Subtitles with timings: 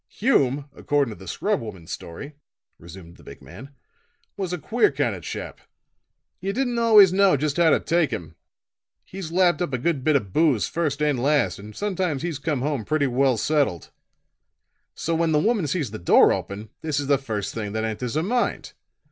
[0.07, 2.33] "Hume, according to the scrub woman's story,"
[2.79, 3.69] resumed the big man,
[4.35, 5.61] "was a queer kind of a chap.
[6.39, 8.33] You didn't always know just how to take him.
[9.05, 12.63] He's lapped up a good bit of booze first and last and sometimes he's come
[12.63, 13.91] home pretty well settled.
[14.95, 18.15] So when the woman sees the door open, this is the first thing that enters
[18.15, 18.73] her mind.